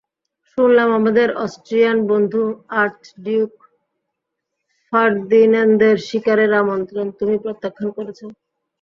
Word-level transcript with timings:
শুনলাম, 0.51 0.89
আমাদের 0.99 1.27
অস্ট্রিয়ান 1.37 1.97
বন্ধু 2.11 2.41
আর্চডিউক 2.81 3.51
ফার্দিন্যান্দের 4.93 5.97
শিকারের 6.07 6.51
আমন্ত্রণ 6.61 7.05
তুমি 7.19 7.35
প্রত্যাখ্যান 7.43 7.89
করেছ? 7.97 8.19